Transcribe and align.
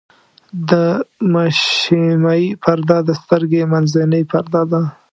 د 0.69 0.71
مشیمیې 1.33 2.45
پرده 2.63 2.97
د 3.07 3.09
سترګې 3.21 3.61
منځنۍ 3.71 4.23
پرده 4.31 4.61
ده. 4.71 4.81